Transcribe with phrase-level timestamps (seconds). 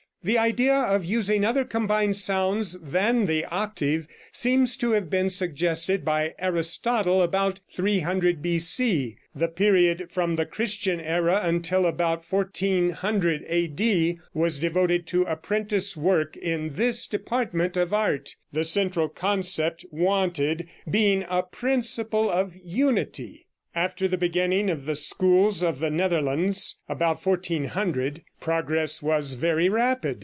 [0.23, 6.05] The idea of using other combined sounds than the octave seems to have been suggested
[6.05, 9.17] by Aristotle, about 300 B.C.
[9.33, 14.19] The period from the Christian era until about 1400 A.D.
[14.35, 21.25] was devoted to apprentice work in this department of art, the central concept wanted being
[21.31, 23.47] a principle of unity.
[23.73, 30.19] After the beginning of the schools of the Netherlands, about 1400, progress was very rapid.